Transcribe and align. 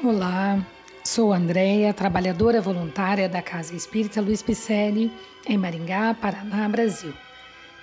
Olá, 0.00 0.64
sou 1.02 1.32
Andréia, 1.32 1.92
trabalhadora 1.92 2.60
voluntária 2.60 3.28
da 3.28 3.42
Casa 3.42 3.74
Espírita 3.74 4.20
Luiz 4.20 4.40
Picelli, 4.40 5.12
em 5.44 5.58
Maringá, 5.58 6.14
Paraná, 6.14 6.68
Brasil. 6.68 7.12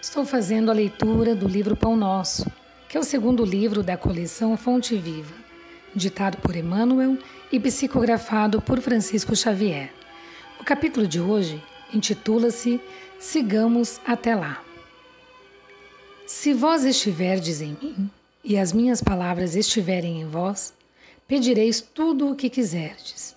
Estou 0.02 0.24
fazendo 0.24 0.72
a 0.72 0.74
leitura 0.74 1.36
do 1.36 1.46
livro 1.46 1.76
Pão 1.76 1.97
Nosso, 1.97 2.49
que 2.88 2.96
é 2.96 2.99
o 3.01 3.04
segundo 3.04 3.44
livro 3.44 3.83
da 3.83 3.97
coleção 3.97 4.56
Fonte 4.56 4.96
Viva, 4.96 5.36
ditado 5.94 6.38
por 6.38 6.56
Emmanuel 6.56 7.17
e 7.51 7.60
psicografado 7.60 8.62
por 8.62 8.79
Francisco 8.79 9.36
Xavier. 9.36 9.92
O 10.62 10.63
capítulo 10.63 11.06
de 11.06 11.20
hoje 11.20 11.62
intitula-se 11.94 12.79
Sigamos 13.20 14.00
até 14.08 14.34
lá. 14.34 14.63
Se 16.26 16.54
vós 16.54 16.86
estiverdes 16.86 17.59
em 17.59 17.76
mim 17.82 18.09
e 18.41 18.58
as 18.58 18.72
minhas 18.72 19.02
palavras 19.02 19.53
estiverem 19.53 20.21
em 20.21 20.25
vós, 20.25 20.73
pedireis 21.27 21.81
tudo 21.81 22.29
o 22.29 22.35
que 22.35 22.49
quiserdes, 22.49 23.35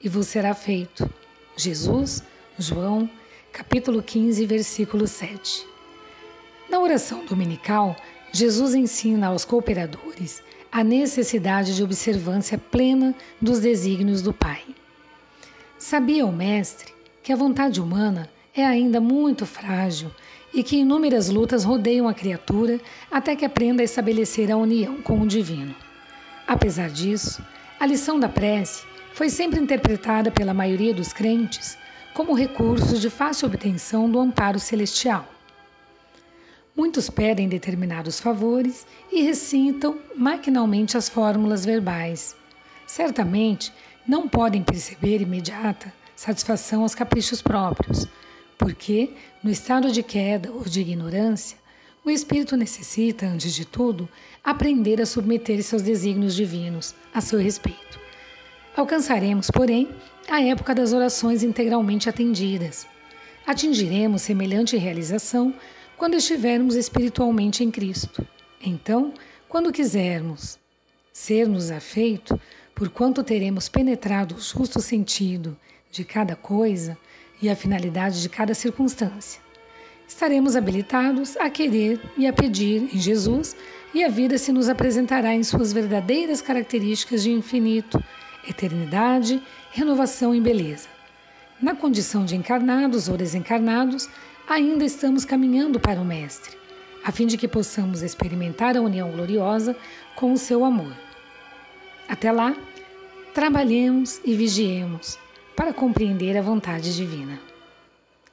e 0.00 0.08
vos 0.08 0.26
será 0.26 0.54
feito. 0.54 1.08
Jesus, 1.56 2.22
João, 2.58 3.08
capítulo 3.52 4.02
15, 4.02 4.44
versículo 4.46 5.06
7. 5.06 5.66
Na 6.68 6.78
oração 6.78 7.24
dominical, 7.24 7.96
Jesus 8.32 8.74
ensina 8.74 9.28
aos 9.28 9.44
cooperadores 9.44 10.42
a 10.70 10.82
necessidade 10.82 11.76
de 11.76 11.82
observância 11.82 12.56
plena 12.56 13.14
dos 13.40 13.60
desígnios 13.60 14.22
do 14.22 14.32
Pai. 14.32 14.62
Sabia 15.78 16.24
o 16.24 16.32
Mestre 16.32 16.92
que 17.22 17.32
a 17.32 17.36
vontade 17.36 17.80
humana 17.80 18.30
é 18.54 18.64
ainda 18.64 19.00
muito 19.00 19.44
frágil 19.46 20.10
e 20.52 20.62
que 20.62 20.78
inúmeras 20.78 21.28
lutas 21.28 21.64
rodeiam 21.64 22.08
a 22.08 22.14
criatura 22.14 22.80
até 23.10 23.34
que 23.36 23.44
aprenda 23.44 23.82
a 23.82 23.84
estabelecer 23.84 24.50
a 24.50 24.56
união 24.56 25.00
com 25.02 25.20
o 25.20 25.26
Divino. 25.26 25.74
Apesar 26.52 26.90
disso, 26.90 27.42
a 27.80 27.86
lição 27.86 28.20
da 28.20 28.28
prece 28.28 28.84
foi 29.14 29.30
sempre 29.30 29.58
interpretada 29.58 30.30
pela 30.30 30.52
maioria 30.52 30.92
dos 30.92 31.10
crentes 31.10 31.78
como 32.12 32.34
recurso 32.34 32.98
de 32.98 33.08
fácil 33.08 33.48
obtenção 33.48 34.10
do 34.10 34.20
amparo 34.20 34.58
celestial. 34.58 35.26
Muitos 36.76 37.08
pedem 37.08 37.48
determinados 37.48 38.20
favores 38.20 38.86
e 39.10 39.22
recitam 39.22 39.98
maquinalmente 40.14 40.94
as 40.94 41.08
fórmulas 41.08 41.64
verbais. 41.64 42.36
Certamente 42.86 43.72
não 44.06 44.28
podem 44.28 44.62
perceber 44.62 45.22
imediata 45.22 45.90
satisfação 46.14 46.82
aos 46.82 46.94
caprichos 46.94 47.40
próprios, 47.40 48.06
porque, 48.58 49.14
no 49.42 49.50
estado 49.50 49.90
de 49.90 50.02
queda 50.02 50.52
ou 50.52 50.64
de 50.64 50.82
ignorância, 50.82 51.56
o 52.04 52.10
espírito 52.10 52.56
necessita, 52.56 53.26
antes 53.26 53.54
de 53.54 53.64
tudo, 53.64 54.08
aprender 54.42 55.00
a 55.00 55.06
submeter 55.06 55.62
seus 55.62 55.82
desígnios 55.82 56.34
divinos 56.34 56.96
a 57.14 57.20
seu 57.20 57.38
respeito. 57.38 58.00
Alcançaremos, 58.76 59.50
porém, 59.50 59.88
a 60.28 60.42
época 60.42 60.74
das 60.74 60.92
orações 60.92 61.44
integralmente 61.44 62.08
atendidas. 62.08 62.86
Atingiremos 63.46 64.22
semelhante 64.22 64.76
realização 64.76 65.54
quando 65.96 66.16
estivermos 66.16 66.74
espiritualmente 66.74 67.62
em 67.62 67.70
Cristo. 67.70 68.26
Então, 68.60 69.14
quando 69.48 69.72
quisermos 69.72 70.58
ser-nos 71.12 71.70
afeito, 71.70 72.40
porquanto 72.74 73.22
teremos 73.22 73.68
penetrado 73.68 74.34
o 74.34 74.40
justo 74.40 74.80
sentido 74.80 75.56
de 75.90 76.04
cada 76.04 76.34
coisa 76.34 76.98
e 77.40 77.48
a 77.48 77.54
finalidade 77.54 78.20
de 78.20 78.28
cada 78.28 78.54
circunstância 78.54 79.40
estaremos 80.12 80.56
habilitados 80.56 81.36
a 81.38 81.48
querer 81.48 81.98
e 82.18 82.26
a 82.26 82.32
pedir 82.32 82.94
em 82.94 82.98
Jesus, 82.98 83.56
e 83.94 84.04
a 84.04 84.08
vida 84.08 84.36
se 84.36 84.52
nos 84.52 84.68
apresentará 84.68 85.34
em 85.34 85.42
suas 85.42 85.72
verdadeiras 85.72 86.42
características 86.42 87.22
de 87.22 87.32
infinito, 87.32 88.02
eternidade, 88.46 89.42
renovação 89.70 90.34
e 90.34 90.40
beleza. 90.40 90.88
Na 91.60 91.74
condição 91.74 92.24
de 92.24 92.36
encarnados 92.36 93.08
ou 93.08 93.16
desencarnados, 93.16 94.08
ainda 94.46 94.84
estamos 94.84 95.24
caminhando 95.24 95.80
para 95.80 96.00
o 96.00 96.04
Mestre, 96.04 96.56
a 97.02 97.10
fim 97.10 97.26
de 97.26 97.38
que 97.38 97.48
possamos 97.48 98.02
experimentar 98.02 98.76
a 98.76 98.82
união 98.82 99.10
gloriosa 99.10 99.74
com 100.14 100.32
o 100.32 100.38
seu 100.38 100.62
amor. 100.64 100.94
Até 102.06 102.30
lá, 102.30 102.54
trabalhemos 103.32 104.20
e 104.24 104.34
vigiemos 104.34 105.18
para 105.56 105.72
compreender 105.72 106.36
a 106.36 106.42
vontade 106.42 106.94
divina. 106.94 107.40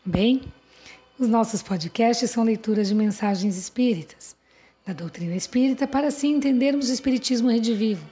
Bem, 0.05 0.41
os 1.19 1.27
nossos 1.27 1.61
podcasts 1.61 2.31
são 2.31 2.45
leituras 2.45 2.87
de 2.87 2.95
mensagens 2.95 3.57
espíritas, 3.57 4.37
da 4.87 4.93
doutrina 4.93 5.35
espírita, 5.35 5.85
para 5.85 6.07
assim 6.07 6.35
entendermos 6.35 6.89
o 6.89 6.93
Espiritismo 6.93 7.49
redivivo. 7.49 8.05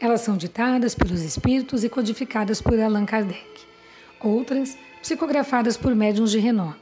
Elas 0.00 0.22
são 0.22 0.34
ditadas 0.34 0.94
pelos 0.94 1.20
espíritos 1.20 1.84
e 1.84 1.90
codificadas 1.90 2.62
por 2.62 2.80
Allan 2.80 3.04
Kardec. 3.04 3.66
Outras, 4.22 4.78
psicografadas 5.02 5.76
por 5.76 5.94
médiuns 5.94 6.30
de 6.30 6.38
renome, 6.38 6.74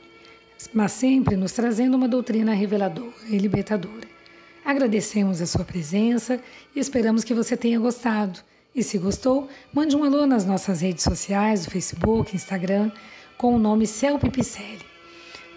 mas 0.73 0.93
sempre 0.93 1.35
nos 1.35 1.51
trazendo 1.51 1.97
uma 1.97 2.07
doutrina 2.07 2.55
reveladora 2.55 3.13
e 3.29 3.37
libertadora. 3.37 4.07
Agradecemos 4.65 5.43
a 5.43 5.47
sua 5.47 5.65
presença 5.65 6.41
e 6.77 6.79
esperamos 6.79 7.25
que 7.25 7.35
você 7.35 7.57
tenha 7.57 7.81
gostado. 7.81 8.39
E 8.73 8.85
se 8.85 8.99
gostou, 8.99 9.49
mande 9.73 9.97
um 9.97 10.05
alô 10.05 10.27
nas 10.27 10.47
nossas 10.47 10.81
redes 10.81 11.03
sociais, 11.03 11.65
do 11.65 11.73
Facebook, 11.73 12.37
Instagram, 12.37 12.93
com 13.37 13.55
o 13.55 13.59
nome 13.59 13.87
Celpe 13.87 14.31
Picelli. 14.31 14.86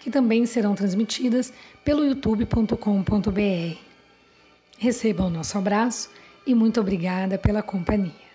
que 0.00 0.08
também 0.08 0.46
serão 0.46 0.76
transmitidas 0.76 1.52
pelo 1.84 2.04
youtube.com.br. 2.04 3.78
Recebam 4.78 5.26
o 5.26 5.30
nosso 5.30 5.58
abraço 5.58 6.08
e 6.46 6.54
muito 6.54 6.80
obrigada 6.80 7.36
pela 7.36 7.64
companhia. 7.64 8.25